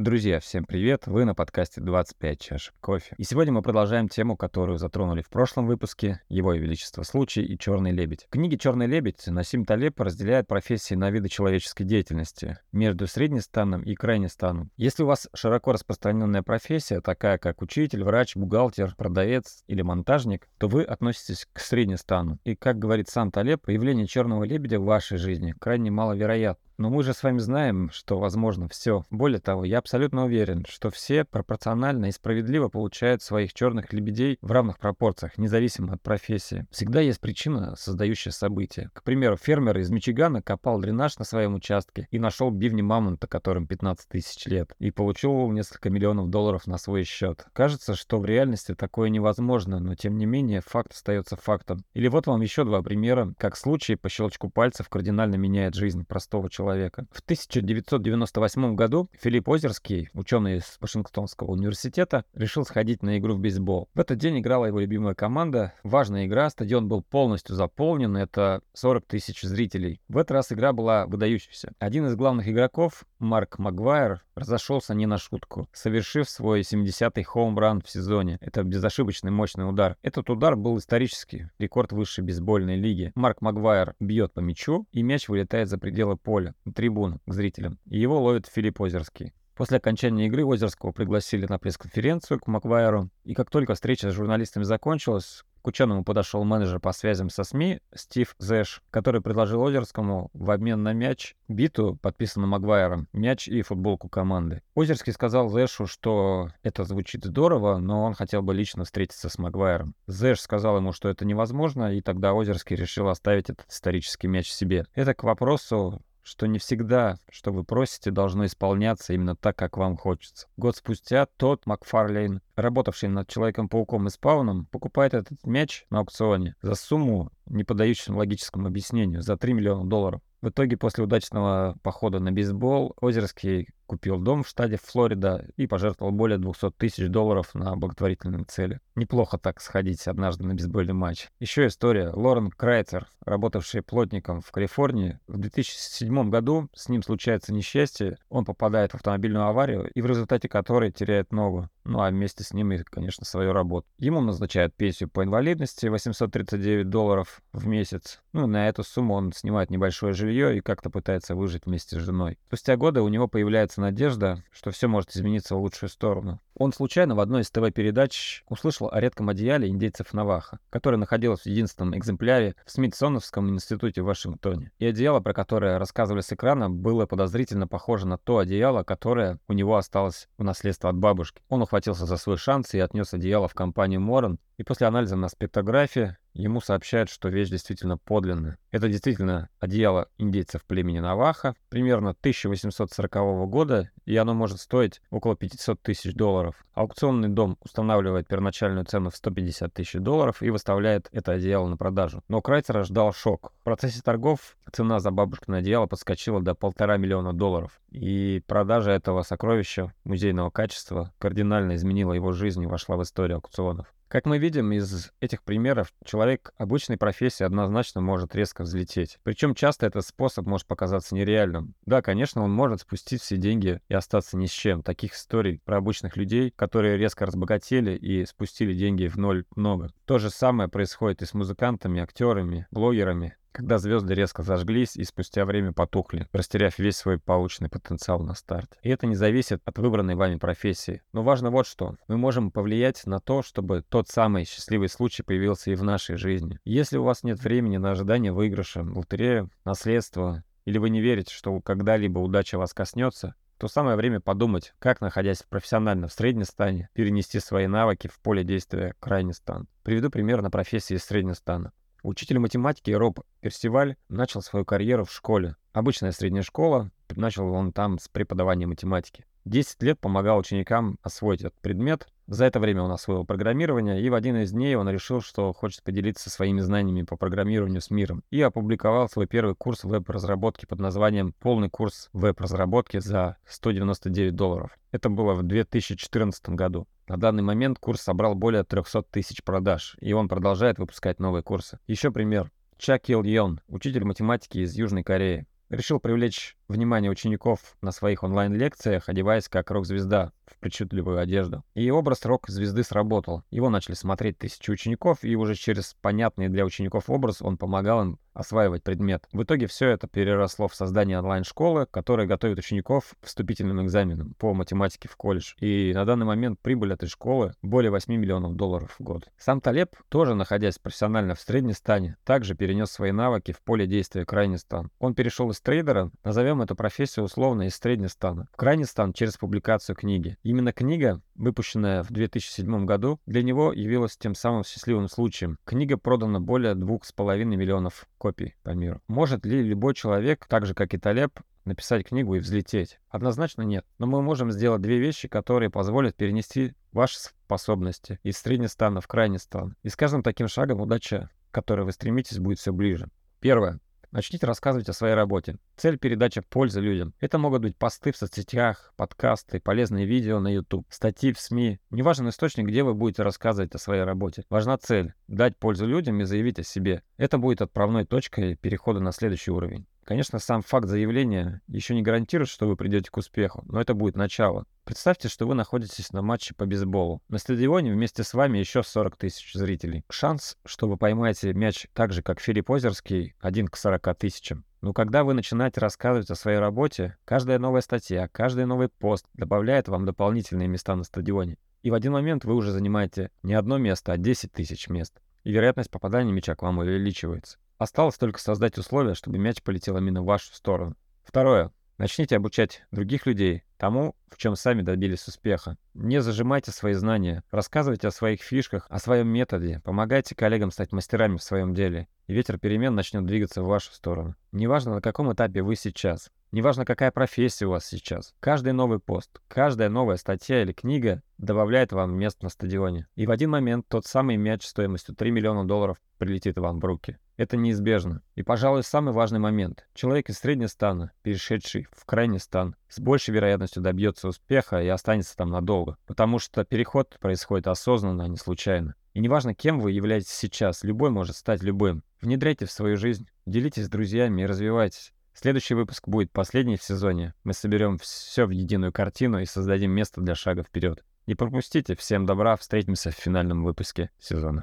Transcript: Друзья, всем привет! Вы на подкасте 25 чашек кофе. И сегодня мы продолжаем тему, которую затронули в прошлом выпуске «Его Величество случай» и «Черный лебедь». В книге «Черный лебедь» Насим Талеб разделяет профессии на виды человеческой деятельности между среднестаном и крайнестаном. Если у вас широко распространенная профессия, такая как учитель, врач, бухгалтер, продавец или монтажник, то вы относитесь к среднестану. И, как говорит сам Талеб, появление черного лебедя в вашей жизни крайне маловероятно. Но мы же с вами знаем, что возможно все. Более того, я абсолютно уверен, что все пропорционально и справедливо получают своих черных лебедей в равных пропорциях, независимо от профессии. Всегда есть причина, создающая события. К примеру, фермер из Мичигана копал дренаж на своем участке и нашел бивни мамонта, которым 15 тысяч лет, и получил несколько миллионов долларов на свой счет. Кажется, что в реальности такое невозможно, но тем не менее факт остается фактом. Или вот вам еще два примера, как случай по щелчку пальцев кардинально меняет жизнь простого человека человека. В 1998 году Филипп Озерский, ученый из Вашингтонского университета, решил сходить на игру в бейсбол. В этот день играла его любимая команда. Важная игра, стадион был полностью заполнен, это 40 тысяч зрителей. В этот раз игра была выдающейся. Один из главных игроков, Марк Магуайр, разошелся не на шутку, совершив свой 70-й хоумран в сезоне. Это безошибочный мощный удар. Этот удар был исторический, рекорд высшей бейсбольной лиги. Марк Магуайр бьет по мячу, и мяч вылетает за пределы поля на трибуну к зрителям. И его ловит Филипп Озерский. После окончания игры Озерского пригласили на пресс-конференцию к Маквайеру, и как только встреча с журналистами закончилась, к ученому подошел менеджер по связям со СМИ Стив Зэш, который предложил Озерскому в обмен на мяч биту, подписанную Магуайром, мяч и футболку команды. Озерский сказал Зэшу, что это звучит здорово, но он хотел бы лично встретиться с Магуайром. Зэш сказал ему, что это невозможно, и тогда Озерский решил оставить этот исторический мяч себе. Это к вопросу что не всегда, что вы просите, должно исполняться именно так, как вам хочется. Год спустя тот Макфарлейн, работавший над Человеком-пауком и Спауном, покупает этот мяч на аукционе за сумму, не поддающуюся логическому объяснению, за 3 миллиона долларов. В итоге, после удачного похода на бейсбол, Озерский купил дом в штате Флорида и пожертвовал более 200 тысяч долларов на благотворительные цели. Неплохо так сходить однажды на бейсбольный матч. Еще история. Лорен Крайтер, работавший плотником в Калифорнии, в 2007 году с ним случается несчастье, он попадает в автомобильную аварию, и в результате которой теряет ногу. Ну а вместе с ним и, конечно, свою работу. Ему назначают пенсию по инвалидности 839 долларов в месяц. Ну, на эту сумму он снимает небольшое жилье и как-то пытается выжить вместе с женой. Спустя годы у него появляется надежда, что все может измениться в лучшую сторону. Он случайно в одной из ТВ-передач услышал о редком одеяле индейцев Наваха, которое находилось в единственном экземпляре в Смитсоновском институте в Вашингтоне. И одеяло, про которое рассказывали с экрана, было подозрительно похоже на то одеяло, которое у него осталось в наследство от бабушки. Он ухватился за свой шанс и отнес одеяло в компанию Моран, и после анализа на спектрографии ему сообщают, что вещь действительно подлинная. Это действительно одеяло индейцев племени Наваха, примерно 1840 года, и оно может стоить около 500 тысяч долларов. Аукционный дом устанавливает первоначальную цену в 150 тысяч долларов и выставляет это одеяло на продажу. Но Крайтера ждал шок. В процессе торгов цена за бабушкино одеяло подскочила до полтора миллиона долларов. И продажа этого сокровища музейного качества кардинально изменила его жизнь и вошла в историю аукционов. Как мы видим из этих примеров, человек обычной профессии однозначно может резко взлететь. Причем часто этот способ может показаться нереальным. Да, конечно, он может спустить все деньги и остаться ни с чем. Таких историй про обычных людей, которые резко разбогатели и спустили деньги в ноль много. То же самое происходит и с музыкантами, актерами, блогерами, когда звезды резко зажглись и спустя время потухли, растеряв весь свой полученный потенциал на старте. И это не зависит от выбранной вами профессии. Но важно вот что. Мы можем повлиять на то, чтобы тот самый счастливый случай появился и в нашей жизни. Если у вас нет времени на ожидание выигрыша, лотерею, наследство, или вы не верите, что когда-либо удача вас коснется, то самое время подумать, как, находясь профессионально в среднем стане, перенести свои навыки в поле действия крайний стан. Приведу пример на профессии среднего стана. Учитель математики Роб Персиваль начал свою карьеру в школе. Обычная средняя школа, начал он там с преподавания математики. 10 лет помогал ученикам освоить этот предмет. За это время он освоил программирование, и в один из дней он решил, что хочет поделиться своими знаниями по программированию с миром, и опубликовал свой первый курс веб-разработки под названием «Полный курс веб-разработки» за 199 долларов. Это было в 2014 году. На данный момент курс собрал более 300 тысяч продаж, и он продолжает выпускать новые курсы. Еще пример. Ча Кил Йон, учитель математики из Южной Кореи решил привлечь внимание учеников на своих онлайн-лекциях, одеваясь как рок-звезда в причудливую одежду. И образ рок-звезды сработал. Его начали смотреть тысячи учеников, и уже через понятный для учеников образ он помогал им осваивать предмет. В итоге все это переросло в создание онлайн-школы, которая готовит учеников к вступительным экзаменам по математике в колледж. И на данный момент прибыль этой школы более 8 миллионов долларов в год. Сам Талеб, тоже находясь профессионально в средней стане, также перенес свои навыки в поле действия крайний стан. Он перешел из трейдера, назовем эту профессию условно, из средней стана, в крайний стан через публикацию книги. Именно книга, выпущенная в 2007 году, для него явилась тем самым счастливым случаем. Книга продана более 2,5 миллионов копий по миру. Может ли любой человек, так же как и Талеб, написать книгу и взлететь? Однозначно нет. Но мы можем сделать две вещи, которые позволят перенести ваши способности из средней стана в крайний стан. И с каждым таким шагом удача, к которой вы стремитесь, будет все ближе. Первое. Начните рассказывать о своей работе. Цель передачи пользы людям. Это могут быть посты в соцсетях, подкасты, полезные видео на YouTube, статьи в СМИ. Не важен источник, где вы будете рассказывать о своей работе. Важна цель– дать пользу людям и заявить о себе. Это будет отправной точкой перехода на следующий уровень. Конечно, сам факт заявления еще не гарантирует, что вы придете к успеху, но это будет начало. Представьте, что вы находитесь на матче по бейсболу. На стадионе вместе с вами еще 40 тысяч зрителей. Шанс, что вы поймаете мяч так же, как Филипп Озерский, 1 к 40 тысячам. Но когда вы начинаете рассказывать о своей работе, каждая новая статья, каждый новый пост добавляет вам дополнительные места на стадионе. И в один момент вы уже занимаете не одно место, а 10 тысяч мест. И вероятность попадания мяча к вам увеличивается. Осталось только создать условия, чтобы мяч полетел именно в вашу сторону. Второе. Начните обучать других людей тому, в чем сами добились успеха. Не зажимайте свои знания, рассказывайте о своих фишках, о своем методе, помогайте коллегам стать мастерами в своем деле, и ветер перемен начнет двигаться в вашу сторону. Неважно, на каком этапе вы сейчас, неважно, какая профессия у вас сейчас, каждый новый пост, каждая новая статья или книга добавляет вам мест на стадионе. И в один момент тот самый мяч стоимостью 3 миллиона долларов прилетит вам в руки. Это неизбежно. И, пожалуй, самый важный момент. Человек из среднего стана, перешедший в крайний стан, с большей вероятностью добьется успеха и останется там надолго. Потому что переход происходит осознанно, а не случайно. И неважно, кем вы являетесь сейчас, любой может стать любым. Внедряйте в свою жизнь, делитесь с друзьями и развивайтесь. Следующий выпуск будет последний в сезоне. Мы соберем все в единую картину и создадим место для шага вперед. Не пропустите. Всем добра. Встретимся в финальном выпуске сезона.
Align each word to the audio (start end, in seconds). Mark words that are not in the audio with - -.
Друзья, 0.00 0.40
всем 0.40 0.64
привет! 0.64 1.06
Вы 1.06 1.26
на 1.26 1.34
подкасте 1.34 1.82
25 1.82 2.40
чашек 2.40 2.74
кофе. 2.80 3.14
И 3.18 3.22
сегодня 3.22 3.52
мы 3.52 3.60
продолжаем 3.60 4.08
тему, 4.08 4.34
которую 4.34 4.78
затронули 4.78 5.20
в 5.20 5.28
прошлом 5.28 5.66
выпуске 5.66 6.22
«Его 6.30 6.54
Величество 6.54 7.02
случай» 7.02 7.42
и 7.42 7.58
«Черный 7.58 7.92
лебедь». 7.92 8.24
В 8.24 8.30
книге 8.30 8.56
«Черный 8.56 8.86
лебедь» 8.86 9.26
Насим 9.26 9.66
Талеб 9.66 10.00
разделяет 10.00 10.46
профессии 10.46 10.94
на 10.94 11.10
виды 11.10 11.28
человеческой 11.28 11.84
деятельности 11.84 12.56
между 12.72 13.06
среднестаном 13.06 13.82
и 13.82 13.94
крайнестаном. 13.94 14.70
Если 14.78 15.02
у 15.02 15.06
вас 15.06 15.28
широко 15.34 15.72
распространенная 15.72 16.42
профессия, 16.42 17.02
такая 17.02 17.36
как 17.36 17.60
учитель, 17.60 18.02
врач, 18.02 18.36
бухгалтер, 18.36 18.94
продавец 18.96 19.64
или 19.66 19.82
монтажник, 19.82 20.48
то 20.56 20.68
вы 20.68 20.82
относитесь 20.82 21.46
к 21.52 21.60
среднестану. 21.60 22.38
И, 22.44 22.54
как 22.54 22.78
говорит 22.78 23.10
сам 23.10 23.30
Талеб, 23.30 23.60
появление 23.60 24.06
черного 24.06 24.44
лебедя 24.44 24.80
в 24.80 24.84
вашей 24.84 25.18
жизни 25.18 25.54
крайне 25.60 25.90
маловероятно. 25.90 26.69
Но 26.80 26.88
мы 26.88 27.02
же 27.02 27.12
с 27.12 27.22
вами 27.22 27.36
знаем, 27.40 27.90
что 27.92 28.18
возможно 28.18 28.66
все. 28.66 29.04
Более 29.10 29.38
того, 29.38 29.66
я 29.66 29.76
абсолютно 29.76 30.24
уверен, 30.24 30.64
что 30.66 30.88
все 30.88 31.26
пропорционально 31.26 32.06
и 32.06 32.10
справедливо 32.10 32.68
получают 32.68 33.22
своих 33.22 33.52
черных 33.52 33.92
лебедей 33.92 34.38
в 34.40 34.50
равных 34.50 34.78
пропорциях, 34.78 35.36
независимо 35.36 35.92
от 35.92 36.00
профессии. 36.00 36.66
Всегда 36.70 37.02
есть 37.02 37.20
причина, 37.20 37.76
создающая 37.76 38.32
события. 38.32 38.90
К 38.94 39.02
примеру, 39.02 39.36
фермер 39.36 39.76
из 39.76 39.90
Мичигана 39.90 40.40
копал 40.40 40.80
дренаж 40.80 41.18
на 41.18 41.26
своем 41.26 41.54
участке 41.54 42.08
и 42.10 42.18
нашел 42.18 42.50
бивни 42.50 42.80
мамонта, 42.80 43.26
которым 43.26 43.66
15 43.66 44.08
тысяч 44.08 44.46
лет, 44.46 44.74
и 44.78 44.90
получил 44.90 45.50
несколько 45.50 45.90
миллионов 45.90 46.30
долларов 46.30 46.66
на 46.66 46.78
свой 46.78 47.04
счет. 47.04 47.44
Кажется, 47.52 47.94
что 47.94 48.18
в 48.18 48.24
реальности 48.24 48.74
такое 48.74 49.10
невозможно, 49.10 49.80
но 49.80 49.96
тем 49.96 50.16
не 50.16 50.24
менее 50.24 50.62
факт 50.62 50.92
остается 50.92 51.36
фактом. 51.36 51.84
Или 51.92 52.08
вот 52.08 52.26
вам 52.26 52.40
еще 52.40 52.64
два 52.64 52.80
примера, 52.80 53.34
как 53.36 53.58
случай 53.58 53.96
по 53.96 54.08
щелчку 54.08 54.48
пальцев 54.48 54.88
кардинально 54.88 55.34
меняет 55.34 55.74
жизнь 55.74 56.06
простого 56.06 56.48
человека 56.48 56.69
человека. 56.70 57.06
В 57.10 57.20
1998 57.20 58.74
году 58.74 59.08
Филипп 59.20 59.48
Озерский, 59.48 60.08
ученый 60.14 60.58
из 60.58 60.76
Вашингтонского 60.80 61.50
университета, 61.50 62.24
решил 62.34 62.64
сходить 62.64 63.02
на 63.02 63.18
игру 63.18 63.34
в 63.34 63.40
бейсбол. 63.40 63.88
В 63.94 64.00
этот 64.00 64.18
день 64.18 64.38
играла 64.38 64.66
его 64.66 64.78
любимая 64.78 65.14
команда. 65.14 65.72
Важная 65.82 66.26
игра, 66.26 66.48
стадион 66.50 66.88
был 66.88 67.02
полностью 67.02 67.56
заполнен, 67.56 68.16
это 68.16 68.60
40 68.74 69.06
тысяч 69.06 69.42
зрителей. 69.42 70.00
В 70.08 70.18
этот 70.18 70.32
раз 70.32 70.52
игра 70.52 70.72
была 70.72 71.06
выдающейся. 71.06 71.72
Один 71.78 72.06
из 72.06 72.14
главных 72.14 72.48
игроков, 72.48 73.04
Марк 73.18 73.58
Магуайр, 73.58 74.22
разошелся 74.34 74.94
не 74.94 75.06
на 75.06 75.18
шутку, 75.18 75.68
совершив 75.72 76.28
свой 76.28 76.60
70-й 76.60 77.22
хоумран 77.22 77.82
в 77.82 77.90
сезоне. 77.90 78.38
Это 78.40 78.62
безошибочный 78.62 79.30
мощный 79.30 79.68
удар. 79.68 79.96
Этот 80.02 80.30
удар 80.30 80.56
был 80.56 80.78
исторический, 80.78 81.48
рекорд 81.58 81.92
высшей 81.92 82.24
бейсбольной 82.24 82.76
лиги. 82.76 83.12
Марк 83.14 83.42
Магуайр 83.42 83.94
бьет 84.00 84.32
по 84.32 84.40
мячу, 84.40 84.86
и 84.92 85.02
мяч 85.02 85.28
вылетает 85.28 85.68
за 85.68 85.78
пределы 85.78 86.16
поля 86.16 86.54
на 86.64 86.72
трибуну 86.72 87.20
к 87.26 87.32
зрителям. 87.32 87.78
И 87.86 87.98
его 87.98 88.20
ловит 88.20 88.46
Филипп 88.46 88.80
Озерский. 88.80 89.32
После 89.54 89.76
окончания 89.76 90.26
игры 90.26 90.44
Озерского 90.44 90.90
пригласили 90.90 91.46
на 91.46 91.58
пресс-конференцию 91.58 92.40
к 92.40 92.46
Маквайеру, 92.46 93.10
и 93.24 93.34
как 93.34 93.50
только 93.50 93.74
встреча 93.74 94.10
с 94.10 94.14
журналистами 94.14 94.64
закончилась, 94.64 95.44
к 95.62 95.66
ученому 95.66 96.04
подошел 96.04 96.42
менеджер 96.44 96.80
по 96.80 96.92
связям 96.92 97.28
со 97.28 97.44
СМИ 97.44 97.80
Стив 97.94 98.34
Зэш, 98.38 98.80
который 98.90 99.20
предложил 99.20 99.62
Озерскому 99.62 100.30
в 100.32 100.50
обмен 100.50 100.82
на 100.82 100.94
мяч 100.94 101.36
биту, 101.48 101.98
подписанную 102.00 102.48
Магуайром, 102.48 103.08
мяч 103.12 103.48
и 103.48 103.60
футболку 103.60 104.08
команды. 104.08 104.62
Озерский 104.74 105.12
сказал 105.12 105.50
Зэшу, 105.50 105.86
что 105.86 106.48
это 106.62 106.84
звучит 106.84 107.24
здорово, 107.24 107.76
но 107.76 108.04
он 108.04 108.14
хотел 108.14 108.40
бы 108.40 108.54
лично 108.54 108.84
встретиться 108.84 109.28
с 109.28 109.36
Магуайром. 109.36 109.94
Зэш 110.06 110.40
сказал 110.40 110.78
ему, 110.78 110.92
что 110.92 111.10
это 111.10 111.26
невозможно, 111.26 111.94
и 111.94 112.00
тогда 112.00 112.32
Озерский 112.32 112.76
решил 112.76 113.08
оставить 113.08 113.50
этот 113.50 113.68
исторический 113.68 114.28
мяч 114.28 114.50
себе. 114.50 114.86
Это 114.94 115.12
к 115.12 115.22
вопросу 115.22 116.00
что 116.30 116.46
не 116.46 116.60
всегда, 116.60 117.18
что 117.28 117.50
вы 117.50 117.64
просите, 117.64 118.12
должно 118.12 118.46
исполняться 118.46 119.12
именно 119.12 119.34
так, 119.34 119.56
как 119.56 119.76
вам 119.76 119.96
хочется. 119.96 120.46
Год 120.56 120.76
спустя 120.76 121.26
тот 121.26 121.66
Макфарлейн, 121.66 122.40
работавший 122.54 123.08
над 123.08 123.26
Человеком-пауком 123.26 124.06
и 124.06 124.10
Спауном, 124.10 124.66
покупает 124.66 125.12
этот 125.12 125.44
мяч 125.44 125.86
на 125.90 125.98
аукционе 125.98 126.54
за 126.62 126.76
сумму, 126.76 127.32
не 127.46 127.64
поддающуюся 127.64 128.14
логическому 128.14 128.68
объяснению, 128.68 129.22
за 129.22 129.36
3 129.36 129.54
миллиона 129.54 129.90
долларов. 129.90 130.20
В 130.40 130.50
итоге, 130.50 130.76
после 130.76 131.02
удачного 131.02 131.76
похода 131.82 132.20
на 132.20 132.30
бейсбол, 132.30 132.94
Озерский 133.00 133.68
купил 133.90 134.20
дом 134.20 134.44
в 134.44 134.48
штате 134.48 134.78
Флорида 134.80 135.48
и 135.56 135.66
пожертвовал 135.66 136.12
более 136.12 136.38
200 136.38 136.70
тысяч 136.78 137.08
долларов 137.08 137.52
на 137.54 137.74
благотворительные 137.74 138.44
цели. 138.44 138.78
Неплохо 138.94 139.36
так 139.36 139.60
сходить 139.60 140.06
однажды 140.06 140.44
на 140.44 140.54
бейсбольный 140.54 140.94
матч. 140.94 141.26
Еще 141.40 141.66
история. 141.66 142.10
Лорен 142.10 142.52
Крайтер, 142.52 143.08
работавший 143.24 143.82
плотником 143.82 144.42
в 144.42 144.52
Калифорнии, 144.52 145.18
в 145.26 145.38
2007 145.38 146.30
году 146.30 146.68
с 146.72 146.88
ним 146.88 147.02
случается 147.02 147.52
несчастье, 147.52 148.16
он 148.28 148.44
попадает 148.44 148.92
в 148.92 148.94
автомобильную 148.94 149.46
аварию, 149.46 149.90
и 149.92 150.00
в 150.00 150.06
результате 150.06 150.48
которой 150.48 150.92
теряет 150.92 151.32
ногу. 151.32 151.68
Ну 151.84 152.00
а 152.00 152.10
вместе 152.10 152.44
с 152.44 152.52
ним 152.52 152.72
и, 152.72 152.78
конечно, 152.84 153.24
свою 153.24 153.52
работу. 153.52 153.88
Ему 153.98 154.20
назначают 154.20 154.74
пенсию 154.74 155.08
по 155.08 155.24
инвалидности 155.24 155.86
839 155.86 156.88
долларов 156.88 157.40
в 157.52 157.66
месяц. 157.66 158.20
Ну, 158.32 158.46
на 158.46 158.68
эту 158.68 158.84
сумму 158.84 159.14
он 159.14 159.32
снимает 159.32 159.70
небольшое 159.70 160.12
жилье 160.12 160.56
и 160.56 160.60
как-то 160.60 160.90
пытается 160.90 161.34
выжить 161.34 161.66
вместе 161.66 161.98
с 161.98 162.02
женой. 162.02 162.38
Спустя 162.46 162.76
годы 162.76 163.00
у 163.00 163.08
него 163.08 163.26
появляется 163.26 163.79
надежда, 163.80 164.44
что 164.52 164.70
все 164.70 164.86
может 164.86 165.10
измениться 165.10 165.56
в 165.56 165.60
лучшую 165.60 165.90
сторону. 165.90 166.40
Он 166.54 166.72
случайно 166.72 167.14
в 167.14 167.20
одной 167.20 167.42
из 167.42 167.50
ТВ-передач 167.50 168.44
услышал 168.48 168.90
о 168.92 169.00
редком 169.00 169.28
одеяле 169.30 169.68
индейцев 169.68 170.12
Наваха, 170.12 170.58
которое 170.68 170.98
находилось 170.98 171.40
в 171.40 171.46
единственном 171.46 171.96
экземпляре 171.96 172.54
в 172.66 172.70
Смитсоновском 172.70 173.48
институте 173.48 174.02
в 174.02 174.04
Вашингтоне. 174.06 174.70
И 174.78 174.86
одеяло, 174.86 175.20
про 175.20 175.32
которое 175.32 175.78
рассказывали 175.78 176.20
с 176.20 176.32
экрана, 176.32 176.68
было 176.68 177.06
подозрительно 177.06 177.66
похоже 177.66 178.06
на 178.06 178.18
то 178.18 178.38
одеяло, 178.38 178.82
которое 178.82 179.38
у 179.48 179.54
него 179.54 179.76
осталось 179.76 180.28
в 180.36 180.44
наследство 180.44 180.90
от 180.90 180.96
бабушки. 180.96 181.42
Он 181.48 181.62
ухватился 181.62 182.04
за 182.04 182.16
свой 182.18 182.36
шанс 182.36 182.74
и 182.74 182.78
отнес 182.78 183.14
одеяло 183.14 183.48
в 183.48 183.54
компанию 183.54 184.00
Моран, 184.00 184.38
и 184.58 184.62
после 184.62 184.86
анализа 184.86 185.16
на 185.16 185.28
спектрографии 185.28 186.18
ему 186.34 186.60
сообщают, 186.60 187.10
что 187.10 187.28
вещь 187.28 187.50
действительно 187.50 187.98
подлинная. 187.98 188.58
Это 188.70 188.88
действительно 188.88 189.48
одеяло 189.58 190.08
индейцев 190.18 190.64
племени 190.64 191.00
Наваха, 191.00 191.54
примерно 191.68 192.10
1840 192.10 193.48
года, 193.48 193.90
и 194.04 194.16
оно 194.16 194.34
может 194.34 194.60
стоить 194.60 195.00
около 195.10 195.36
500 195.36 195.80
тысяч 195.80 196.14
долларов. 196.14 196.64
Аукционный 196.74 197.28
дом 197.28 197.56
устанавливает 197.60 198.28
первоначальную 198.28 198.84
цену 198.84 199.10
в 199.10 199.16
150 199.16 199.72
тысяч 199.72 199.98
долларов 200.00 200.42
и 200.42 200.50
выставляет 200.50 201.08
это 201.12 201.32
одеяло 201.32 201.68
на 201.68 201.76
продажу. 201.76 202.22
Но 202.28 202.40
Крайтера 202.40 202.84
ждал 202.84 203.12
шок. 203.12 203.52
В 203.60 203.64
процессе 203.64 204.00
торгов 204.02 204.56
цена 204.72 205.00
за 205.00 205.10
бабушкино 205.10 205.58
одеяло 205.58 205.86
подскочила 205.86 206.40
до 206.40 206.54
полтора 206.54 206.96
миллиона 206.96 207.32
долларов. 207.32 207.80
И 207.90 208.42
продажа 208.46 208.92
этого 208.92 209.22
сокровища 209.22 209.92
музейного 210.04 210.50
качества 210.50 211.12
кардинально 211.18 211.74
изменила 211.74 212.12
его 212.12 212.32
жизнь 212.32 212.62
и 212.62 212.66
вошла 212.66 212.96
в 212.96 213.02
историю 213.02 213.36
аукционов. 213.36 213.92
Как 214.10 214.26
мы 214.26 214.38
видим 214.38 214.72
из 214.72 215.12
этих 215.20 215.40
примеров, 215.44 215.92
человек 216.04 216.52
обычной 216.58 216.96
профессии 216.96 217.44
однозначно 217.44 218.00
может 218.00 218.34
резко 218.34 218.64
взлететь. 218.64 219.20
Причем 219.22 219.54
часто 219.54 219.86
этот 219.86 220.04
способ 220.04 220.46
может 220.46 220.66
показаться 220.66 221.14
нереальным. 221.14 221.74
Да, 221.86 222.02
конечно, 222.02 222.42
он 222.42 222.50
может 222.50 222.80
спустить 222.80 223.22
все 223.22 223.36
деньги 223.36 223.80
и 223.88 223.94
остаться 223.94 224.36
ни 224.36 224.46
с 224.46 224.50
чем. 224.50 224.82
Таких 224.82 225.14
историй 225.14 225.60
про 225.64 225.76
обычных 225.76 226.16
людей, 226.16 226.52
которые 226.56 226.96
резко 226.96 227.24
разбогатели 227.24 227.92
и 227.92 228.26
спустили 228.26 228.74
деньги 228.74 229.06
в 229.06 229.16
ноль 229.16 229.44
много. 229.54 229.92
То 230.06 230.18
же 230.18 230.30
самое 230.30 230.68
происходит 230.68 231.22
и 231.22 231.26
с 231.26 231.32
музыкантами, 231.32 232.02
актерами, 232.02 232.66
блогерами, 232.72 233.36
когда 233.52 233.78
звезды 233.78 234.14
резко 234.14 234.42
зажглись 234.42 234.96
и 234.96 235.04
спустя 235.04 235.44
время 235.44 235.72
потухли, 235.72 236.28
растеряв 236.32 236.78
весь 236.78 236.96
свой 236.96 237.18
полученный 237.18 237.68
потенциал 237.68 238.20
на 238.20 238.34
старте. 238.34 238.76
И 238.82 238.90
это 238.90 239.06
не 239.06 239.14
зависит 239.14 239.60
от 239.64 239.78
выбранной 239.78 240.14
вами 240.14 240.36
профессии. 240.36 241.02
Но 241.12 241.22
важно 241.22 241.50
вот 241.50 241.66
что. 241.66 241.96
Мы 242.08 242.16
можем 242.16 242.50
повлиять 242.50 243.06
на 243.06 243.20
то, 243.20 243.42
чтобы 243.42 243.82
тот 243.88 244.08
самый 244.08 244.44
счастливый 244.44 244.88
случай 244.88 245.22
появился 245.22 245.70
и 245.70 245.74
в 245.74 245.82
нашей 245.82 246.16
жизни. 246.16 246.58
Если 246.64 246.96
у 246.96 247.04
вас 247.04 247.22
нет 247.22 247.40
времени 247.40 247.76
на 247.76 247.92
ожидание 247.92 248.32
выигрыша, 248.32 248.82
лотерею, 248.82 249.50
наследство, 249.64 250.44
или 250.64 250.78
вы 250.78 250.90
не 250.90 251.00
верите, 251.00 251.34
что 251.34 251.60
когда-либо 251.60 252.18
удача 252.18 252.58
вас 252.58 252.72
коснется, 252.72 253.34
то 253.60 253.68
самое 253.68 253.96
время 253.96 254.20
подумать, 254.20 254.72
как, 254.78 255.02
находясь 255.02 255.42
профессионально 255.42 256.08
в 256.08 256.14
среднем 256.14 256.44
стане, 256.44 256.88
перенести 256.94 257.40
свои 257.40 257.66
навыки 257.66 258.08
в 258.08 258.18
поле 258.20 258.42
действия 258.42 258.94
крайний 259.00 259.34
стан. 259.34 259.68
Приведу 259.82 260.08
пример 260.08 260.40
на 260.40 260.50
профессии 260.50 260.96
среднего 260.96 261.34
стана. 261.34 261.72
Учитель 262.02 262.38
математики 262.38 262.90
Роб 262.90 263.20
Персиваль 263.40 263.96
начал 264.08 264.40
свою 264.40 264.64
карьеру 264.64 265.04
в 265.04 265.12
школе. 265.12 265.56
Обычная 265.72 266.12
средняя 266.12 266.42
школа, 266.42 266.90
начал 267.10 267.52
он 267.52 267.72
там 267.72 267.98
с 267.98 268.08
преподавания 268.08 268.66
математики. 268.66 269.26
10 269.44 269.82
лет 269.82 269.98
помогал 269.98 270.38
ученикам 270.38 270.98
освоить 271.02 271.40
этот 271.40 271.58
предмет. 271.60 272.06
За 272.26 272.44
это 272.44 272.60
время 272.60 272.82
он 272.82 272.92
освоил 272.92 273.24
программирование, 273.24 274.00
и 274.00 274.08
в 274.08 274.14
один 274.14 274.36
из 274.36 274.52
дней 274.52 274.76
он 274.76 274.88
решил, 274.88 275.20
что 275.20 275.52
хочет 275.52 275.82
поделиться 275.82 276.30
своими 276.30 276.60
знаниями 276.60 277.02
по 277.02 277.16
программированию 277.16 277.80
с 277.80 277.90
миром, 277.90 278.22
и 278.30 278.40
опубликовал 278.40 279.08
свой 279.08 279.26
первый 279.26 279.56
курс 279.56 279.82
веб-разработки 279.82 280.66
под 280.66 280.78
названием 280.78 281.34
«Полный 281.40 281.68
курс 281.68 282.08
веб-разработки» 282.12 283.00
за 283.00 283.36
199 283.46 284.36
долларов. 284.36 284.78
Это 284.92 285.08
было 285.08 285.34
в 285.34 285.42
2014 285.42 286.50
году. 286.50 286.86
На 287.08 287.16
данный 287.16 287.42
момент 287.42 287.80
курс 287.80 288.02
собрал 288.02 288.36
более 288.36 288.62
300 288.62 289.02
тысяч 289.10 289.42
продаж, 289.42 289.96
и 290.00 290.12
он 290.12 290.28
продолжает 290.28 290.78
выпускать 290.78 291.18
новые 291.18 291.42
курсы. 291.42 291.80
Еще 291.88 292.12
пример. 292.12 292.52
Ча 292.78 292.98
Кил 292.98 293.24
Йон, 293.24 293.60
учитель 293.66 294.04
математики 294.04 294.58
из 294.58 294.74
Южной 294.76 295.02
Кореи 295.02 295.46
решил 295.70 295.98
привлечь 295.98 296.56
внимание 296.70 297.10
учеников 297.10 297.76
на 297.82 297.92
своих 297.92 298.22
онлайн-лекциях, 298.22 299.08
одеваясь 299.08 299.48
как 299.48 299.70
рок-звезда 299.70 300.32
в 300.46 300.58
причудливую 300.58 301.18
одежду. 301.18 301.64
И 301.74 301.90
образ 301.90 302.24
рок-звезды 302.24 302.82
сработал. 302.82 303.42
Его 303.50 303.70
начали 303.70 303.94
смотреть 303.94 304.38
тысячи 304.38 304.70
учеников, 304.70 305.18
и 305.22 305.36
уже 305.36 305.54
через 305.54 305.94
понятный 306.00 306.48
для 306.48 306.64
учеников 306.64 307.08
образ 307.08 307.42
он 307.42 307.56
помогал 307.56 308.02
им 308.02 308.18
осваивать 308.32 308.82
предмет. 308.82 309.24
В 309.32 309.42
итоге 309.42 309.66
все 309.66 309.88
это 309.88 310.06
переросло 310.06 310.68
в 310.68 310.74
создание 310.74 311.18
онлайн-школы, 311.18 311.86
которая 311.90 312.26
готовит 312.26 312.58
учеников 312.58 313.14
к 313.20 313.26
вступительным 313.26 313.84
экзаменам 313.84 314.34
по 314.38 314.54
математике 314.54 315.08
в 315.08 315.16
колледж. 315.16 315.54
И 315.60 315.92
на 315.94 316.04
данный 316.04 316.26
момент 316.26 316.58
прибыль 316.60 316.92
этой 316.92 317.08
школы 317.08 317.54
более 317.62 317.90
8 317.90 318.14
миллионов 318.14 318.54
долларов 318.54 318.96
в 318.98 319.02
год. 319.02 319.28
Сам 319.38 319.60
Талеб, 319.60 319.96
тоже 320.08 320.34
находясь 320.34 320.78
профессионально 320.78 321.34
в 321.34 321.40
средней 321.40 321.74
стане, 321.74 322.16
также 322.24 322.54
перенес 322.54 322.90
свои 322.90 323.12
навыки 323.12 323.52
в 323.52 323.60
поле 323.60 323.86
действия 323.86 324.24
крайний 324.24 324.58
стан. 324.58 324.90
Он 324.98 325.14
перешел 325.14 325.50
из 325.50 325.60
трейдера, 325.60 326.10
назовем 326.24 326.59
эту 326.62 326.74
профессию 326.74 327.24
условно, 327.24 327.62
из 327.62 327.76
средней 327.76 328.08
стана, 328.08 328.48
в 328.52 328.56
крайний 328.56 328.84
стан 328.84 329.12
через 329.12 329.36
публикацию 329.36 329.96
книги. 329.96 330.36
Именно 330.42 330.72
книга, 330.72 331.20
выпущенная 331.34 332.02
в 332.02 332.10
2007 332.10 332.86
году, 332.86 333.20
для 333.26 333.42
него 333.42 333.72
явилась 333.72 334.16
тем 334.16 334.34
самым 334.34 334.64
счастливым 334.64 335.08
случаем. 335.08 335.58
Книга 335.64 335.96
продана 335.96 336.40
более 336.40 336.74
2,5 336.74 337.44
миллионов 337.44 338.06
копий 338.18 338.54
по 338.62 338.70
миру. 338.70 339.00
Может 339.08 339.44
ли 339.44 339.62
любой 339.62 339.94
человек, 339.94 340.46
так 340.48 340.66
же 340.66 340.74
как 340.74 340.94
и 340.94 340.98
Талеб, 340.98 341.40
написать 341.64 342.06
книгу 342.06 342.34
и 342.34 342.40
взлететь? 342.40 342.98
Однозначно 343.08 343.62
нет. 343.62 343.84
Но 343.98 344.06
мы 344.06 344.22
можем 344.22 344.50
сделать 344.50 344.82
две 344.82 344.98
вещи, 344.98 345.28
которые 345.28 345.70
позволят 345.70 346.16
перенести 346.16 346.74
ваши 346.92 347.18
способности 347.18 348.18
из 348.22 348.38
средней 348.38 348.68
стана 348.68 349.00
в 349.00 349.08
крайний 349.08 349.38
стан. 349.38 349.76
И 349.82 349.88
с 349.88 349.96
каждым 349.96 350.22
таким 350.22 350.48
шагом 350.48 350.80
удача, 350.80 351.30
к 351.50 351.54
которой 351.54 351.84
вы 351.84 351.92
стремитесь, 351.92 352.38
будет 352.38 352.58
все 352.58 352.72
ближе. 352.72 353.08
Первое. 353.40 353.80
Начните 354.12 354.44
рассказывать 354.44 354.88
о 354.88 354.92
своей 354.92 355.14
работе. 355.14 355.56
Цель 355.76 355.96
передачи 355.96 356.40
пользы 356.40 356.80
людям. 356.80 357.14
Это 357.20 357.38
могут 357.38 357.62
быть 357.62 357.76
посты 357.76 358.10
в 358.10 358.16
соцсетях, 358.16 358.92
подкасты, 358.96 359.60
полезные 359.60 360.04
видео 360.04 360.40
на 360.40 360.52
YouTube, 360.52 360.84
статьи 360.90 361.32
в 361.32 361.38
СМИ. 361.38 361.78
Не 361.90 362.02
важен 362.02 362.28
источник, 362.28 362.66
где 362.66 362.82
вы 362.82 362.94
будете 362.94 363.22
рассказывать 363.22 363.72
о 363.76 363.78
своей 363.78 364.02
работе. 364.02 364.44
Важна 364.50 364.78
цель– 364.78 365.14
дать 365.28 365.56
пользу 365.56 365.86
людям 365.86 366.20
и 366.20 366.24
заявить 366.24 366.58
о 366.58 366.64
себе. 366.64 367.04
Это 367.18 367.38
будет 367.38 367.62
отправной 367.62 368.04
точкой 368.04 368.56
перехода 368.56 368.98
на 368.98 369.12
следующий 369.12 369.52
уровень. 369.52 369.86
Конечно, 370.04 370.38
сам 370.38 370.62
факт 370.62 370.88
заявления 370.88 371.62
еще 371.68 371.94
не 371.94 372.02
гарантирует, 372.02 372.48
что 372.48 372.66
вы 372.66 372.76
придете 372.76 373.10
к 373.10 373.16
успеху, 373.16 373.62
но 373.66 373.80
это 373.80 373.94
будет 373.94 374.16
начало. 374.16 374.64
Представьте, 374.84 375.28
что 375.28 375.46
вы 375.46 375.54
находитесь 375.54 376.12
на 376.12 376.22
матче 376.22 376.54
по 376.54 376.66
бейсболу. 376.66 377.22
На 377.28 377.38
стадионе 377.38 377.92
вместе 377.92 378.24
с 378.24 378.34
вами 378.34 378.58
еще 378.58 378.82
40 378.82 379.16
тысяч 379.16 379.52
зрителей. 379.54 380.04
Шанс, 380.10 380.56
что 380.64 380.88
вы 380.88 380.96
поймаете 380.96 381.52
мяч 381.52 381.86
так 381.92 382.12
же, 382.12 382.22
как 382.22 382.40
Филипп 382.40 382.70
Озерский, 382.70 383.34
1 383.40 383.68
к 383.68 383.76
40 383.76 384.16
тысячам. 384.16 384.64
Но 384.80 384.92
когда 384.92 385.24
вы 385.24 385.34
начинаете 385.34 385.80
рассказывать 385.80 386.30
о 386.30 386.34
своей 386.34 386.58
работе, 386.58 387.16
каждая 387.24 387.58
новая 387.58 387.82
статья, 387.82 388.28
каждый 388.28 388.64
новый 388.64 388.88
пост 388.88 389.26
добавляет 389.34 389.88
вам 389.88 390.06
дополнительные 390.06 390.68
места 390.68 390.96
на 390.96 391.04
стадионе. 391.04 391.58
И 391.82 391.90
в 391.90 391.94
один 391.94 392.12
момент 392.12 392.44
вы 392.44 392.54
уже 392.54 392.72
занимаете 392.72 393.30
не 393.42 393.54
одно 393.54 393.78
место, 393.78 394.12
а 394.12 394.16
10 394.16 394.52
тысяч 394.52 394.88
мест. 394.88 395.20
И 395.44 395.52
вероятность 395.52 395.90
попадания 395.90 396.32
мяча 396.32 396.54
к 396.54 396.62
вам 396.62 396.78
увеличивается. 396.78 397.58
Осталось 397.80 398.18
только 398.18 398.38
создать 398.38 398.76
условия, 398.76 399.14
чтобы 399.14 399.38
мяч 399.38 399.62
полетел 399.62 399.96
именно 399.96 400.20
в 400.20 400.26
вашу 400.26 400.52
сторону. 400.52 400.96
Второе. 401.24 401.72
Начните 401.96 402.36
обучать 402.36 402.82
других 402.90 403.24
людей 403.24 403.64
тому, 403.78 404.14
в 404.28 404.36
чем 404.36 404.54
сами 404.54 404.82
добились 404.82 405.26
успеха. 405.26 405.78
Не 405.94 406.20
зажимайте 406.20 406.72
свои 406.72 406.92
знания, 406.92 407.42
рассказывайте 407.50 408.08
о 408.08 408.10
своих 408.10 408.42
фишках, 408.42 408.86
о 408.90 408.98
своем 408.98 409.28
методе, 409.28 409.80
помогайте 409.82 410.34
коллегам 410.34 410.70
стать 410.70 410.92
мастерами 410.92 411.38
в 411.38 411.42
своем 411.42 411.72
деле, 411.72 412.06
и 412.26 412.34
ветер 412.34 412.58
перемен 412.58 412.94
начнет 412.94 413.24
двигаться 413.24 413.62
в 413.62 413.66
вашу 413.66 413.92
сторону. 413.94 414.34
Неважно, 414.52 414.96
на 414.96 415.00
каком 415.00 415.32
этапе 415.32 415.62
вы 415.62 415.74
сейчас, 415.74 416.30
неважно, 416.52 416.84
какая 416.84 417.10
профессия 417.10 417.64
у 417.64 417.70
вас 417.70 417.86
сейчас, 417.86 418.34
каждый 418.40 418.74
новый 418.74 418.98
пост, 418.98 419.40
каждая 419.48 419.88
новая 419.88 420.18
статья 420.18 420.60
или 420.60 420.72
книга 420.72 421.22
добавляет 421.38 421.92
вам 421.92 422.14
мест 422.14 422.42
на 422.42 422.50
стадионе. 422.50 423.06
И 423.16 423.26
в 423.26 423.30
один 423.30 423.48
момент 423.48 423.86
тот 423.88 424.04
самый 424.04 424.36
мяч 424.36 424.66
стоимостью 424.66 425.14
3 425.14 425.30
миллиона 425.30 425.66
долларов 425.66 425.96
прилетит 426.18 426.58
вам 426.58 426.78
в 426.78 426.84
руки. 426.84 427.18
Это 427.40 427.56
неизбежно. 427.56 428.20
И, 428.34 428.42
пожалуй, 428.42 428.82
самый 428.82 429.14
важный 429.14 429.38
момент. 429.38 429.88
Человек 429.94 430.28
из 430.28 430.36
среднего 430.36 430.66
стана, 430.66 431.12
перешедший 431.22 431.88
в 431.90 432.04
крайний 432.04 432.38
стан, 432.38 432.76
с 432.90 433.00
большей 433.00 433.32
вероятностью 433.32 433.82
добьется 433.82 434.28
успеха 434.28 434.82
и 434.82 434.88
останется 434.88 435.34
там 435.38 435.48
надолго. 435.48 435.96
Потому 436.04 436.38
что 436.38 436.66
переход 436.66 437.16
происходит 437.18 437.66
осознанно, 437.66 438.24
а 438.24 438.28
не 438.28 438.36
случайно. 438.36 438.94
И 439.14 439.20
неважно, 439.20 439.54
кем 439.54 439.80
вы 439.80 439.92
являетесь 439.92 440.28
сейчас, 440.28 440.84
любой 440.84 441.08
может 441.08 441.34
стать 441.34 441.62
любым. 441.62 442.02
Внедряйте 442.20 442.66
в 442.66 442.70
свою 442.70 442.98
жизнь, 442.98 443.26
делитесь 443.46 443.86
с 443.86 443.88
друзьями 443.88 444.42
и 444.42 444.46
развивайтесь. 444.46 445.14
Следующий 445.32 445.72
выпуск 445.72 446.08
будет 446.08 446.30
последний 446.32 446.76
в 446.76 446.82
сезоне. 446.82 447.32
Мы 447.44 447.54
соберем 447.54 447.96
все 447.96 448.44
в 448.44 448.50
единую 448.50 448.92
картину 448.92 449.40
и 449.40 449.46
создадим 449.46 449.92
место 449.92 450.20
для 450.20 450.34
шага 450.34 450.62
вперед. 450.62 451.02
Не 451.26 451.36
пропустите. 451.36 451.96
Всем 451.96 452.26
добра. 452.26 452.56
Встретимся 452.56 453.10
в 453.10 453.14
финальном 453.14 453.64
выпуске 453.64 454.10
сезона. 454.18 454.58